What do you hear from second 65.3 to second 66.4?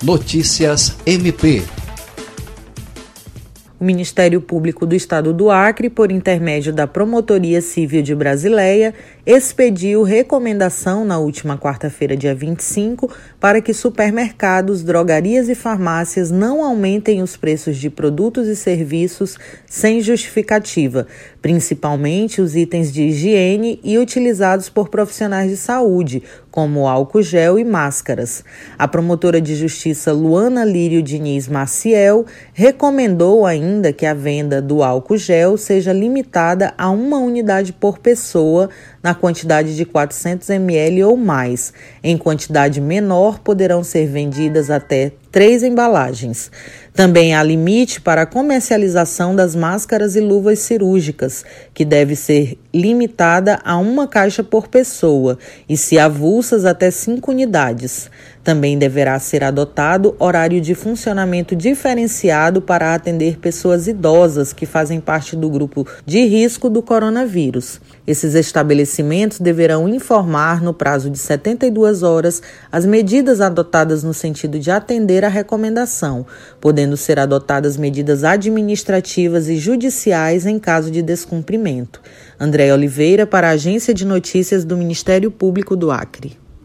do grupo de